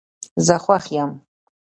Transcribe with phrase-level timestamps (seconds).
[0.45, 1.11] زه خوښ یم